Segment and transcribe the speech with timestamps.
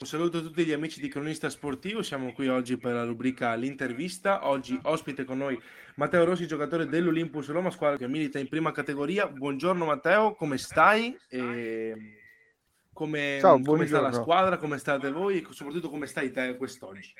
[0.00, 3.52] Un saluto a tutti gli amici di Cronista Sportivo, siamo qui oggi per la rubrica
[3.52, 4.48] L'intervista.
[4.48, 5.60] Oggi ospite con noi
[5.96, 9.28] Matteo Rossi, giocatore dell'Olympus Roma, squadra che milita in prima categoria.
[9.28, 11.14] Buongiorno Matteo, come stai?
[11.28, 11.94] E
[12.94, 17.12] come, Ciao, come sta la squadra, come state voi e soprattutto come stai te quest'oggi?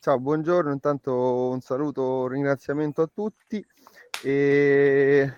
[0.00, 3.64] Ciao, buongiorno, intanto un saluto, un ringraziamento a tutti.
[4.24, 5.32] E...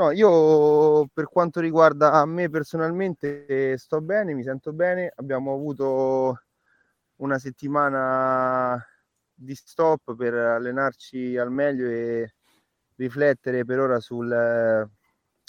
[0.00, 5.12] No, io per quanto riguarda me personalmente sto bene, mi sento bene.
[5.14, 6.40] Abbiamo avuto
[7.16, 8.82] una settimana
[9.34, 12.32] di stop per allenarci al meglio e
[12.96, 14.88] riflettere per ora sul,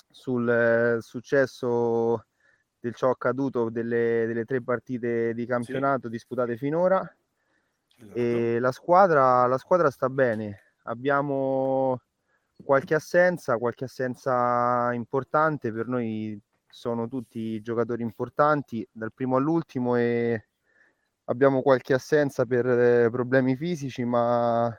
[0.10, 2.26] sul successo
[2.78, 6.10] del ciò accaduto delle, delle tre partite di campionato sì.
[6.10, 7.00] disputate finora.
[7.96, 8.18] Esatto.
[8.18, 10.74] E la squadra, la squadra sta bene.
[10.84, 12.02] Abbiamo
[12.64, 15.72] qualche assenza, qualche assenza importante.
[15.72, 20.48] Per noi sono tutti giocatori importanti dal primo all'ultimo e
[21.26, 24.76] abbiamo qualche assenza per eh, problemi fisici, ma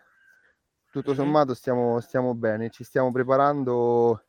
[0.90, 2.70] tutto sommato stiamo, stiamo bene.
[2.70, 4.24] Ci stiamo preparando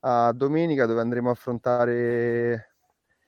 [0.00, 2.76] a domenica dove andremo a affrontare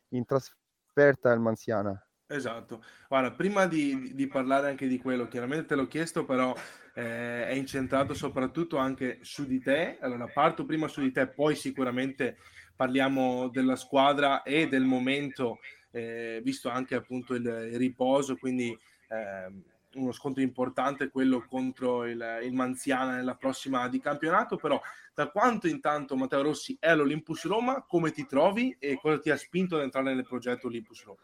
[0.08, 2.00] in trasferta il Manziana.
[2.30, 2.82] Esatto.
[3.08, 6.54] Guarda, prima di, di, parlare anche di quello, chiaramente te l'ho chiesto, però
[6.98, 9.98] eh, è incentrato soprattutto anche su di te.
[10.00, 12.38] Allora, parto prima su di te, poi sicuramente
[12.74, 15.60] parliamo della squadra e del momento,
[15.92, 18.76] eh, visto anche appunto il, il riposo, quindi
[19.10, 19.52] eh,
[19.94, 24.80] uno scontro importante quello contro il, il Manziana nella prossima di campionato, però
[25.14, 29.36] da quanto intanto Matteo Rossi è all'Olympus Roma, come ti trovi e cosa ti ha
[29.36, 31.20] spinto ad entrare nel progetto Olympus Roma?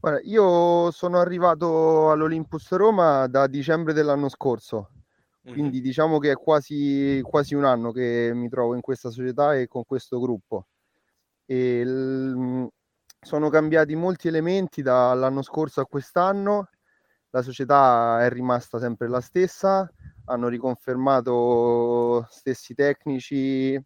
[0.00, 4.90] Guarda, io sono arrivato all'Olympus Roma da dicembre dell'anno scorso,
[5.42, 9.66] quindi diciamo che è quasi, quasi un anno che mi trovo in questa società e
[9.66, 10.68] con questo gruppo.
[11.46, 12.68] E l...
[13.20, 16.68] sono cambiati molti elementi dall'anno scorso a quest'anno,
[17.30, 19.90] la società è rimasta sempre la stessa,
[20.26, 23.80] hanno riconfermato stessi tecnici,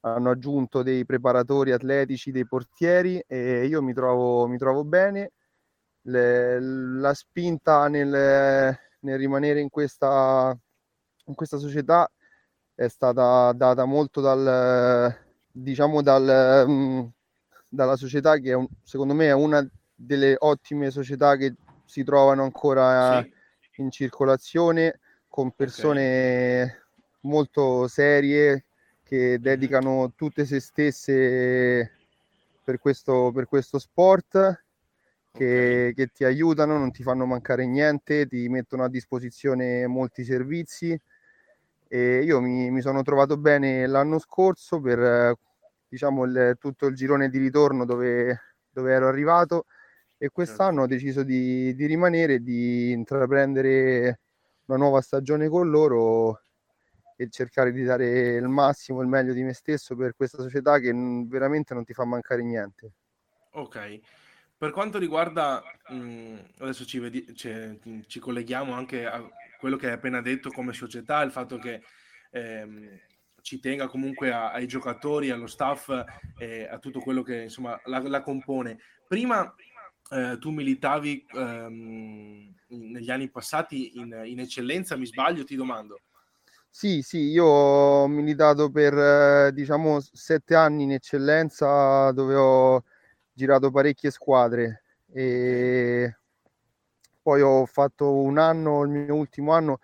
[0.00, 5.32] hanno aggiunto dei preparatori atletici, dei portieri e io mi trovo, mi trovo bene.
[6.06, 10.56] Le, la spinta nel, nel rimanere in questa,
[11.24, 12.10] in questa, società
[12.74, 15.16] è stata data molto dal,
[15.50, 17.10] diciamo dal, um,
[17.68, 23.22] dalla società che un, secondo me è una delle ottime società che si trovano ancora
[23.22, 23.80] sì.
[23.80, 26.76] in circolazione con persone okay.
[27.20, 28.66] molto serie
[29.02, 31.92] che dedicano tutte se stesse
[32.64, 34.64] per questo, per questo sport,
[35.36, 35.94] che, okay.
[35.94, 40.98] che, ti aiutano, non ti fanno mancare niente, ti mettono a disposizione molti servizi.
[41.88, 45.36] E io mi, mi sono trovato bene l'anno scorso per
[45.88, 49.66] diciamo, il, tutto il girone di ritorno dove, dove ero arrivato
[50.18, 54.20] e quest'anno ho deciso di, di rimanere e di intraprendere
[54.66, 56.40] una nuova stagione con loro
[57.16, 60.92] e cercare di dare il massimo, il meglio di me stesso per questa società che
[61.26, 62.92] veramente non ti fa mancare niente.
[63.52, 64.00] Ok.
[64.58, 69.22] Per quanto riguarda, mh, adesso ci, vedi, cioè, ci, colleghiamo anche a
[69.58, 71.82] quello che hai appena detto come società, il fatto che
[72.30, 72.98] ehm,
[73.42, 75.90] ci tenga comunque a, ai giocatori, allo staff
[76.38, 78.78] e a tutto quello che insomma la, la compone.
[79.06, 79.54] Prima
[80.10, 86.00] eh, tu militavi ehm, negli anni passati in, in eccellenza, mi sbaglio, ti domando.
[86.70, 92.84] Sì, sì, io ho militato per diciamo sette anni in eccellenza dove ho
[93.36, 94.82] girato parecchie squadre
[95.12, 96.16] e
[97.22, 99.80] poi ho fatto un anno, il mio ultimo anno,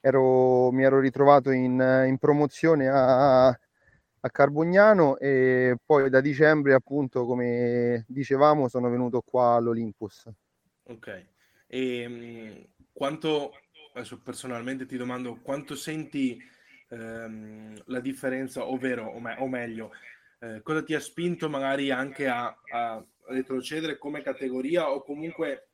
[0.00, 1.72] ero, mi ero ritrovato in,
[2.06, 9.54] in promozione a, a Carbognano e poi da dicembre appunto come dicevamo sono venuto qua
[9.56, 10.28] all'Olympus.
[10.84, 11.26] Ok,
[11.66, 13.52] e mh, quanto
[13.92, 16.38] adesso personalmente ti domando quanto senti
[16.90, 19.90] ehm, la differenza, ovvero, o, me- o meglio,
[20.38, 25.68] eh, cosa ti ha spinto magari anche a, a retrocedere come categoria o comunque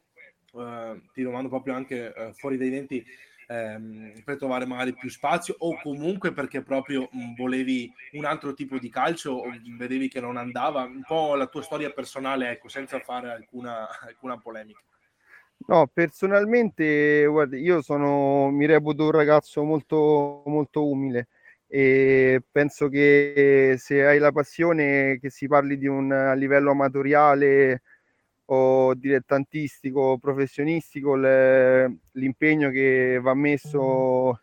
[0.54, 3.04] eh, ti domando proprio anche eh, fuori dai denti
[3.48, 8.78] ehm, per trovare magari più spazio o comunque perché proprio mh, volevi un altro tipo
[8.78, 12.98] di calcio o vedevi che non andava, un po' la tua storia personale, ecco, senza
[13.00, 14.80] fare alcuna, alcuna polemica.
[15.64, 21.28] No, personalmente, guarda, io sono, mi reputo un ragazzo molto, molto umile
[21.74, 27.80] e penso che se hai la passione che si parli di un livello amatoriale
[28.44, 34.42] o dilettantistico, professionistico, le, l'impegno che va messo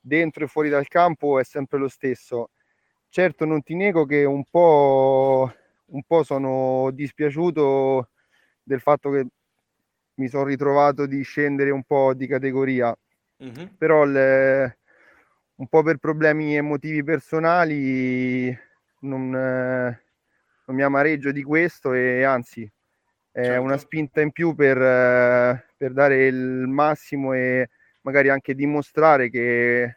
[0.00, 2.52] dentro e fuori dal campo è sempre lo stesso.
[3.10, 5.52] Certo, non ti nego che un po',
[5.88, 8.08] un po sono dispiaciuto
[8.62, 9.26] del fatto che
[10.14, 12.96] mi sono ritrovato di scendere un po' di categoria,
[13.44, 13.74] mm-hmm.
[13.76, 14.78] però le,
[15.56, 18.56] un po' per problemi emotivi personali
[19.00, 20.02] non, eh,
[20.66, 22.62] non, mi amareggio di questo e anzi
[23.30, 23.62] è certo.
[23.62, 27.70] una spinta in più per, eh, per dare il massimo e
[28.02, 29.96] magari anche dimostrare che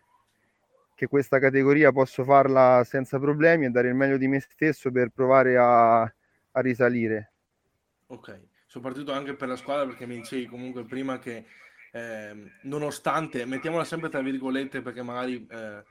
[0.96, 5.10] che questa categoria posso farla senza problemi e dare il meglio di me stesso per
[5.10, 7.34] provare a, a risalire.
[8.08, 11.46] Ok, soprattutto anche per la squadra perché mi dicevi comunque prima che
[11.96, 15.82] eh, nonostante, mettiamola sempre tra virgolette perché magari eh,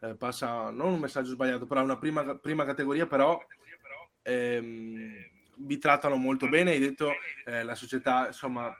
[0.00, 3.42] eh, passa non un messaggio sbagliato, però una prima, prima categoria però
[4.20, 5.14] ehm,
[5.56, 7.10] vi trattano molto bene, hai detto
[7.46, 8.70] eh, la società insomma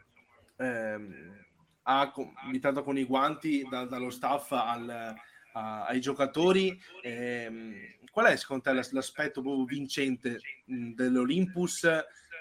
[0.56, 1.44] ehm,
[1.84, 2.12] ha
[2.50, 5.14] vi tratta con i guanti da, dallo staff al
[5.56, 6.78] ai giocatori.
[7.00, 11.88] Eh, qual è secondo te l'aspetto vincente dell'Olympus?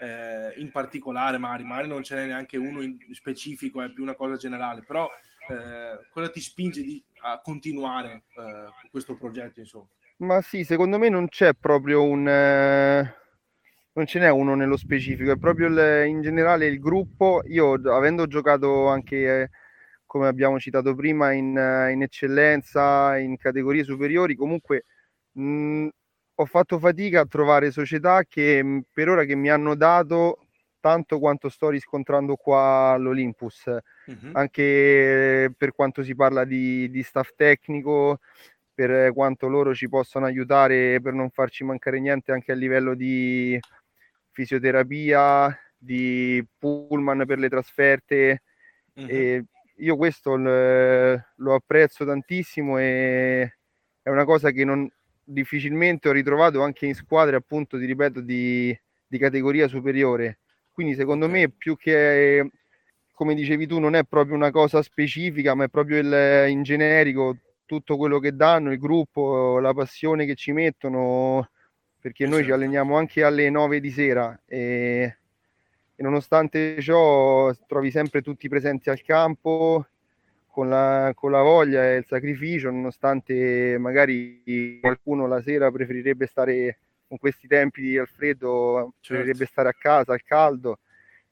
[0.02, 4.16] Eh, in particolare, magari, magari non ce n'è neanche uno in specifico, è più una
[4.16, 5.10] cosa generale, però
[5.50, 9.60] eh, cosa ti spinge di, a continuare eh, questo progetto?
[9.60, 9.88] Insomma?
[10.18, 13.16] Ma sì, secondo me non c'è proprio un eh,
[13.96, 17.42] non ce n'è uno nello specifico, è proprio il, in generale il gruppo.
[17.48, 19.50] Io, avendo giocato anche
[20.06, 21.48] come abbiamo citato prima, in,
[21.92, 24.84] in eccellenza, in categorie superiori, comunque
[25.32, 25.88] mh,
[26.36, 30.40] ho fatto fatica a trovare società che per ora che mi hanno dato
[30.80, 34.30] tanto quanto sto riscontrando qua all'Olympus, uh-huh.
[34.34, 38.20] anche per quanto si parla di, di staff tecnico,
[38.72, 43.60] per quanto loro ci possono aiutare per non farci mancare niente anche a livello di
[44.32, 48.44] fisioterapia, di pullman per le trasferte.
[48.94, 49.46] E
[49.78, 53.58] io questo lo apprezzo tantissimo e
[54.02, 54.88] è una cosa che non
[55.26, 60.40] difficilmente ho ritrovato anche in squadre appunto ti ripeto di, di categoria superiore
[60.72, 62.50] quindi secondo me più che
[63.12, 67.38] come dicevi tu non è proprio una cosa specifica ma è proprio il, in generico
[67.66, 71.50] tutto quello che danno il gruppo la passione che ci mettono
[72.00, 72.56] perché noi ci certo.
[72.56, 75.18] alleniamo anche alle 9 di sera e
[75.96, 79.88] e nonostante ciò trovi sempre tutti presenti al campo
[80.56, 86.80] con la, con la voglia e il sacrificio, nonostante magari qualcuno la sera preferirebbe stare
[87.10, 89.16] con questi tempi al freddo, certo.
[89.16, 90.80] preferirebbe stare a casa al caldo,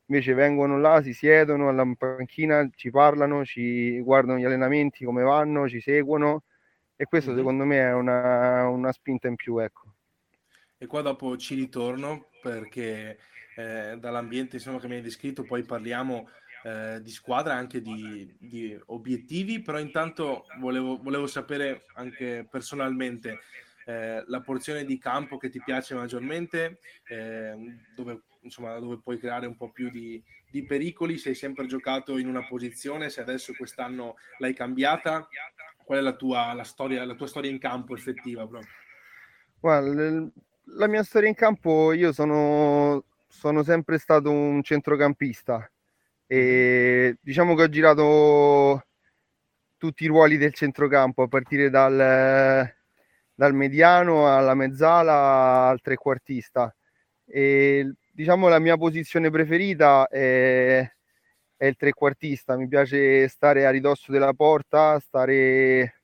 [0.07, 5.69] invece vengono là, si siedono alla panchina, ci parlano, ci guardano gli allenamenti come vanno,
[5.69, 6.43] ci seguono
[6.97, 7.39] e questo mm-hmm.
[7.39, 9.57] secondo me è una, una spinta in più.
[9.57, 9.93] Ecco.
[10.77, 13.19] E qua dopo ci ritorno perché
[13.55, 16.27] eh, dall'ambiente insomma, che mi hai descritto, poi parliamo
[16.63, 23.39] eh, di squadra, anche di, di, obiettivi, però intanto volevo, volevo sapere anche personalmente
[23.85, 27.53] eh, la porzione di campo che ti piace maggiormente, eh,
[27.95, 32.17] dove, insomma, dove puoi creare un po' più di, di pericoli, se hai sempre giocato
[32.17, 35.27] in una posizione, se adesso quest'anno l'hai cambiata,
[35.83, 38.47] qual è la tua, la storia, la tua storia in campo effettiva?
[38.47, 38.71] Proprio?
[39.59, 40.31] Guarda,
[40.77, 45.69] la mia storia in campo, io sono sono sempre stato un centrocampista
[46.27, 48.85] e diciamo che ho girato
[49.77, 52.71] tutti i ruoli del centrocampo a partire dal,
[53.33, 56.73] dal mediano alla mezzala al trequartista
[57.25, 60.89] e diciamo la mia posizione preferita è,
[61.57, 66.01] è il trequartista mi piace stare a ridosso della porta stare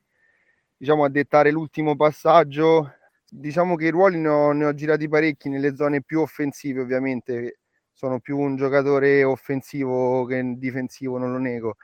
[0.76, 2.94] diciamo a dettare l'ultimo passaggio
[3.30, 7.59] diciamo che i ruoli ne ho, ne ho girati parecchi nelle zone più offensive, ovviamente.
[8.00, 11.76] Sono più un giocatore offensivo che difensivo, non lo nego.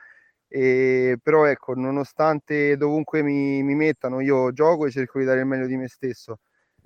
[0.47, 5.45] E, però ecco, nonostante dovunque mi, mi, mettano, io gioco e cerco di dare il
[5.45, 6.39] meglio di me stesso.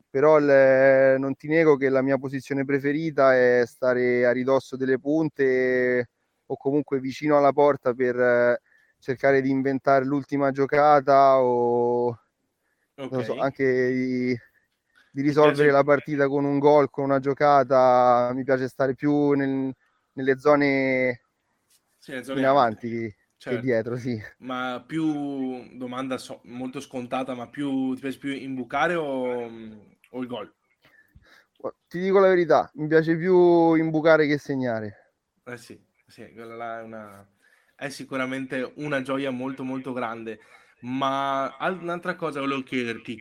[0.09, 4.99] Però le, non ti nego che la mia posizione preferita è stare a ridosso delle
[4.99, 6.09] punte
[6.47, 8.59] o comunque vicino alla porta per
[8.99, 12.19] cercare di inventare l'ultima giocata o
[12.95, 13.23] okay.
[13.23, 14.37] so, anche di,
[15.11, 19.75] di risolvere la partita con un gol, con una giocata, mi piace stare più nel,
[20.13, 21.21] nelle zone,
[21.97, 23.59] sì, zone in avanti certo.
[23.59, 24.21] che dietro, sì.
[24.37, 29.49] Ma più domanda so, molto scontata, ma più ti piace più imbucare o,
[30.11, 30.53] o il gol?
[31.87, 35.13] Ti dico la verità, mi piace più imbucare che segnare.
[35.43, 37.27] Eh sì, sì quella è, una...
[37.75, 40.39] è sicuramente una gioia molto molto grande.
[40.81, 43.19] Ma un'altra cosa volevo chiederti,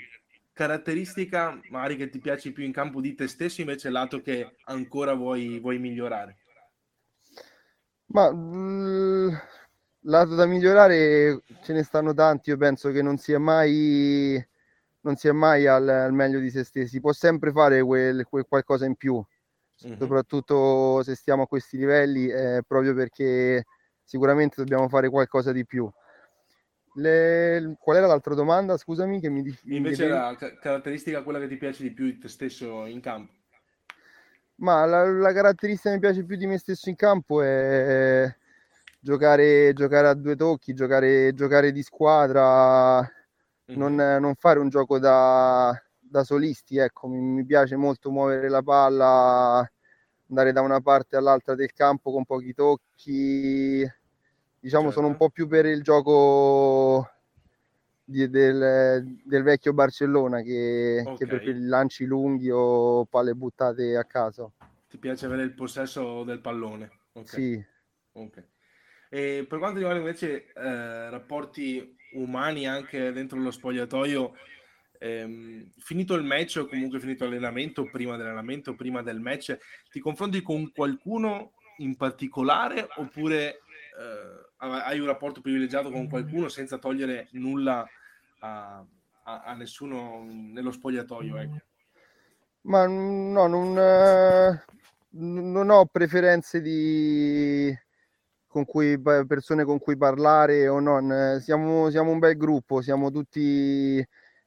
[0.61, 5.15] caratteristica magari che ti piace più in campo di te stesso, invece lato che ancora
[5.15, 6.37] vuoi, vuoi migliorare?
[8.09, 9.35] Ma mh, mm,
[10.01, 14.39] lato da migliorare ce ne stanno tanti, io penso che non sia mai,
[15.01, 18.85] non sia mai al, al meglio di se stessi, può sempre fare quel, quel qualcosa
[18.85, 19.15] in più,
[19.87, 19.97] mm-hmm.
[19.97, 23.65] soprattutto se stiamo a questi livelli, è proprio perché
[24.05, 25.91] sicuramente dobbiamo fare qualcosa di più.
[27.01, 27.77] Le...
[27.79, 28.77] Qual era l'altra domanda?
[28.77, 29.75] Scusami, che mi dici.
[29.75, 33.33] Invece la ca- caratteristica quella che ti piace di più di te stesso in campo.
[34.57, 38.31] Ma la, la, caratteristica che mi piace più di me stesso in campo è
[38.99, 43.79] giocare, giocare a due tocchi, giocare, giocare di squadra, mm-hmm.
[43.79, 46.77] non, non, fare un gioco da, da solisti.
[46.77, 49.73] Ecco, mi, mi, piace molto muovere la palla,
[50.29, 53.91] andare da una parte all'altra del campo con pochi tocchi
[54.61, 55.01] diciamo certo.
[55.01, 57.11] sono un po' più per il gioco
[58.05, 61.17] di, del, del, vecchio Barcellona che, okay.
[61.17, 64.53] che, per i lanci lunghi o palle buttate a caso.
[64.89, 66.91] Ti piace avere il possesso del pallone?
[67.13, 67.27] Okay.
[67.27, 67.65] Sì.
[68.13, 68.45] Okay.
[69.09, 74.35] E per quanto riguarda invece eh, rapporti umani anche dentro lo spogliatoio,
[74.99, 79.57] ehm, finito il match o comunque finito l'allenamento, prima dell'allenamento, prima del match,
[79.91, 83.61] ti confronti con qualcuno in particolare oppure
[83.99, 87.87] eh, hai un rapporto privilegiato con qualcuno senza togliere nulla
[88.41, 88.85] a,
[89.25, 91.37] a, a nessuno nello spogliatoio.
[91.37, 91.57] Ecco.
[92.63, 94.65] Ma no, non, eh,
[95.11, 97.75] non ho preferenze di
[98.47, 101.39] con cui, persone con cui parlare o non.
[101.41, 104.05] Siamo, siamo un bel gruppo, siamo tutti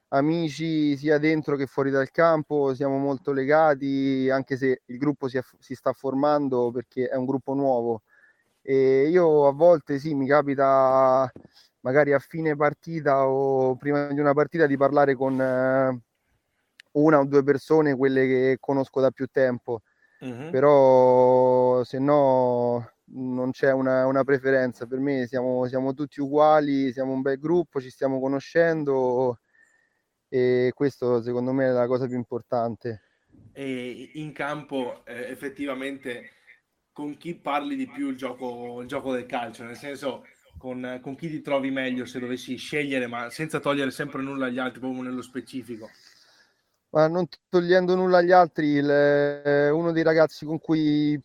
[0.08, 5.38] amici sia dentro che fuori dal campo, siamo molto legati, anche se il gruppo si,
[5.38, 8.02] è, si sta formando perché è un gruppo nuovo
[8.66, 11.30] e io a volte sì, mi capita
[11.80, 16.00] magari a fine partita o prima di una partita di parlare con eh,
[16.92, 19.82] una o due persone, quelle che conosco da più tempo.
[20.20, 20.50] Uh-huh.
[20.50, 24.86] Però se no non c'è una, una preferenza.
[24.86, 29.40] Per me siamo, siamo, tutti uguali, siamo un bel gruppo, ci stiamo conoscendo
[30.26, 33.02] e questo secondo me è la cosa più importante.
[33.52, 36.30] E in campo eh, effettivamente
[36.94, 40.24] con chi parli di più il gioco, il gioco del calcio, nel senso
[40.56, 44.60] con, con, chi ti trovi meglio se dovessi scegliere, ma senza togliere sempre nulla agli
[44.60, 45.90] altri, proprio nello specifico.
[46.90, 51.20] Ma non togliendo nulla agli altri, il, eh, uno dei ragazzi con cui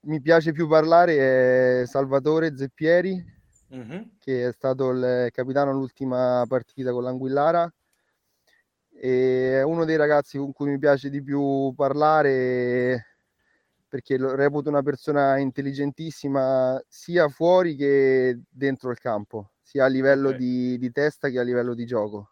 [0.00, 3.24] mi piace più parlare è Salvatore Zeppieri,
[3.68, 4.16] uh-huh.
[4.18, 7.72] che è stato il capitano all'ultima partita con l'Anguillara.
[8.96, 13.13] E è uno dei ragazzi con cui mi piace di più parlare
[13.94, 20.30] perché lo reputo una persona intelligentissima sia fuori che dentro il campo, sia a livello
[20.30, 20.40] okay.
[20.40, 22.30] di, di, testa che a livello di gioco.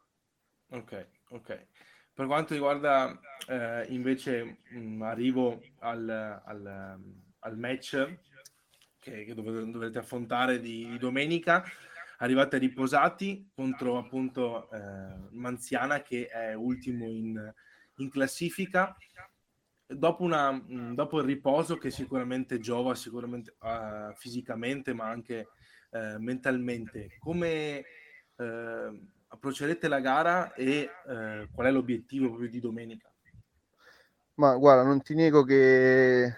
[0.71, 1.67] Ok, ok.
[2.13, 3.17] Per quanto riguarda
[3.47, 6.09] eh, invece mh, mm, arrivo al,
[6.45, 7.01] al,
[7.39, 8.13] al match
[8.99, 11.63] che, che dovete, dovrete affrontare di, di, domenica,
[12.19, 17.55] arrivate riposati contro appunto eh, Manziana che è ultimo in,
[17.99, 18.97] in classifica
[19.97, 25.49] dopo, una, mm, dopo, il riposo che sicuramente giova sicuramente uh, fisicamente ma anche
[25.91, 27.85] uh, mentalmente, come
[28.37, 30.89] uh, approccerete la gara e
[31.53, 33.11] qual è l'obiettivo proprio di domenica?
[34.35, 36.31] Ma guarda, non ti nego che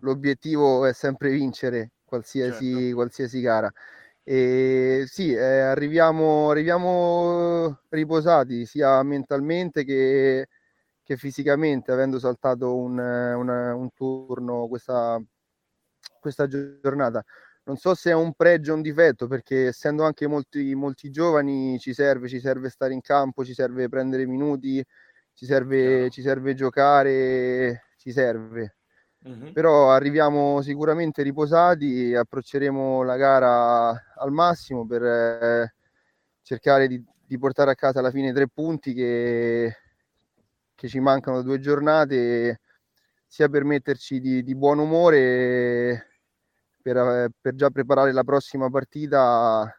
[0.00, 2.94] l'obiettivo è sempre vincere qualsiasi, certo.
[2.94, 3.72] qualsiasi gara.
[4.22, 10.48] E sì, eh, arriviamo, arriviamo riposati sia mentalmente che
[11.04, 15.22] che fisicamente, avendo saltato un, una, un turno questa,
[16.18, 17.22] questa giornata.
[17.66, 21.78] Non so se è un pregio o un difetto, perché essendo anche molti, molti giovani
[21.78, 24.84] ci serve, ci serve stare in campo, ci serve prendere minuti,
[25.34, 28.76] ci serve, ci serve giocare, ci serve.
[29.24, 29.52] Uh-huh.
[29.52, 35.74] Però arriviamo sicuramente riposati, approcceremo la gara al massimo per eh,
[36.42, 39.74] cercare di, di portare a casa alla fine tre punti che
[40.74, 42.60] che ci mancano due giornate
[43.26, 46.20] sia per metterci di, di buon umore
[46.80, 49.74] per, per già preparare la prossima partita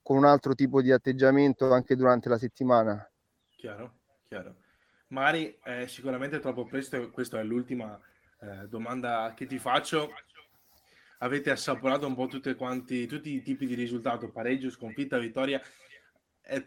[0.00, 3.10] con un altro tipo di atteggiamento anche durante la settimana.
[3.50, 4.54] Chiaro, chiaro.
[5.08, 8.00] Magari eh, sicuramente troppo presto, questa è l'ultima
[8.40, 10.12] eh, domanda che ti faccio.
[11.18, 15.60] Avete assaporato un po' quanti, tutti i tipi di risultato, pareggio, sconfitta, vittoria.
[16.40, 16.64] È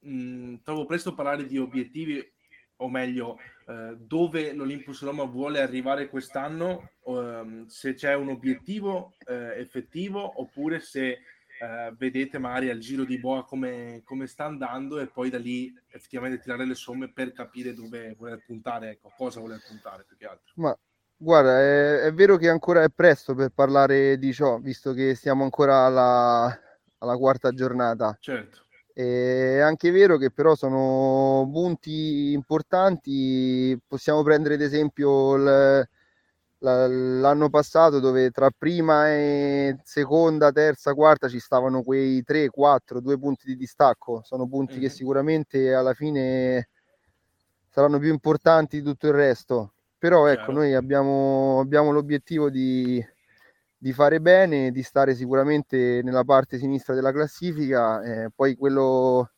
[0.00, 2.33] mh, mm, troppo presto parlare di obiettivi
[2.76, 9.58] o meglio, eh, dove l'Olympus Roma vuole arrivare quest'anno, ehm, se c'è un obiettivo eh,
[9.60, 11.18] effettivo oppure se
[11.60, 15.72] eh, vedete magari al giro di boa come, come, sta andando e poi da lì
[15.88, 20.26] effettivamente tirare le somme per capire dove voler puntare, ecco, cosa voler puntare più che
[20.26, 20.52] altro.
[20.56, 20.76] Ma
[21.16, 25.44] guarda, è, è vero che ancora è presto per parlare di ciò, visto che siamo
[25.44, 26.60] ancora alla,
[26.98, 28.16] alla quarta giornata.
[28.20, 28.63] Certo
[28.94, 35.88] è anche vero che però sono punti importanti, possiamo prendere ad esempio il,
[36.58, 43.18] l'anno passato dove tra prima e seconda, terza, quarta ci stavano quei 3, 4, 2
[43.18, 44.22] punti di distacco.
[44.24, 44.82] Sono punti mm-hmm.
[44.82, 46.68] che sicuramente alla fine
[47.68, 49.72] saranno più importanti di tutto il resto.
[49.98, 50.52] Però ecco, Chiaro.
[50.52, 53.04] noi abbiamo, abbiamo l'obiettivo di,
[53.84, 58.02] di, fare bene, di stare sicuramente nella parte sinistra della classifica.
[58.02, 59.32] Eh, poi quello,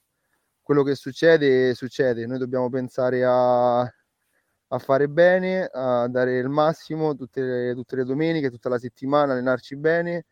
[0.63, 2.27] quello che succede, succede.
[2.27, 8.05] Noi dobbiamo pensare a, a fare bene, a dare il massimo tutte le, tutte le
[8.05, 10.27] domeniche, tutta la settimana, allenarci bene.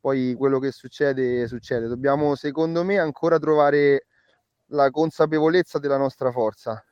[0.00, 1.86] Poi quello che succede, succede.
[1.86, 4.06] Dobbiamo, secondo me, ancora trovare
[4.68, 6.82] la consapevolezza della nostra forza.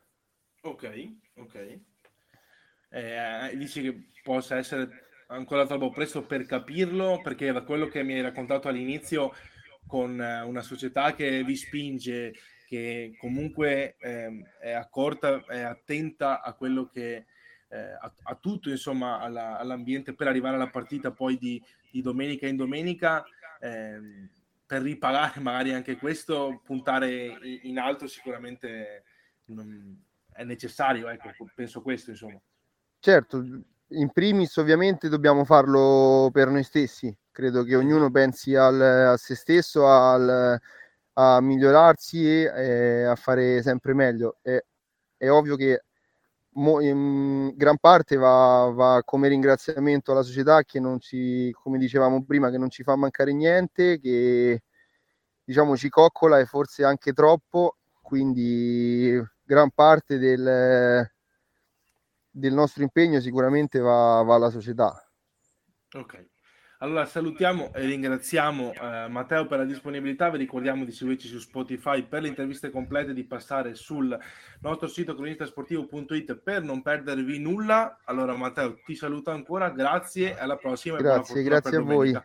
[0.65, 1.81] Ok, ok.
[2.91, 8.14] Eh, dici che possa essere ancora troppo presto per capirlo, perché da quello che mi
[8.14, 9.32] hai raccontato all'inizio,
[9.87, 12.35] con eh, una società che vi spinge,
[12.66, 14.30] che comunque eh,
[14.61, 17.26] è accorta, è attenta a quello che
[17.68, 22.47] eh, a, a, tutto, insomma, alla, all'ambiente per arrivare alla partita poi di, di domenica
[22.47, 23.25] in domenica.
[23.61, 24.28] Eh,
[24.68, 29.02] per ripagare magari anche questo, puntare in alto sicuramente
[30.30, 32.38] è necessario, ecco, penso questo, insomma.
[32.99, 33.42] Certo,
[33.90, 39.35] in primis ovviamente dobbiamo farlo per noi stessi, credo che ognuno pensi al, a se
[39.35, 40.59] stesso, al,
[41.14, 44.38] a migliorarsi e a fare sempre meglio.
[44.42, 44.62] È,
[45.16, 45.85] è ovvio che
[46.54, 52.25] mo, in gran parte va, va, come ringraziamento alla società che non ci, come dicevamo
[52.25, 54.62] prima, che non ci fa mancare niente, che
[55.45, 61.11] diciamo ci coccola e forse anche troppo, quindi gran parte del,
[62.38, 64.95] del nostro impegno sicuramente va, va alla società.
[65.97, 66.26] Ok.
[66.80, 72.04] Allora salutiamo e ringraziamo eh, Matteo per la disponibilità, vi ricordiamo di seguirci su Spotify
[72.07, 74.16] per le interviste complete, di passare sul
[74.61, 77.99] nostro sito cronistasportivo.it per non perdervi nulla.
[78.04, 80.99] Allora Matteo ti saluto ancora, grazie, alla prossima.
[80.99, 82.21] Grazie, grazie a voi.